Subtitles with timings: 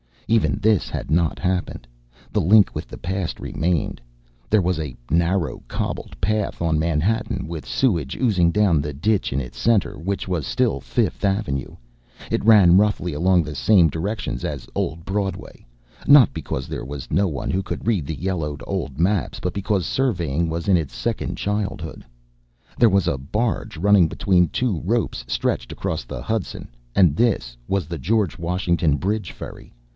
[0.27, 1.85] Even this had not happened.
[2.31, 3.99] The link with the past remained.
[4.49, 9.41] There was a narrow, cobbled path on Manhattan, with sewage oozing down the ditch in
[9.41, 11.75] its center, which was still Fifth Avenue.
[12.31, 15.65] It ran roughly along the same directions as old Broadway,
[16.07, 19.85] not because there was no one who could read the yellowed old maps but because
[19.85, 22.05] surveying was in its second childhood.
[22.79, 27.85] There was a barge running between two ropes stretched across the Hudson, and this was
[27.87, 29.73] The George Washington Bridge ferry.